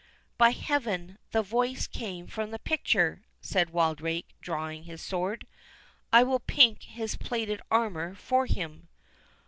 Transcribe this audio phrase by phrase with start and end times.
[0.39, 5.45] "By Heaven, the voice came from the picture," said Wildrake, drawing his sword;
[6.11, 8.87] "I will pink his plated armour for him."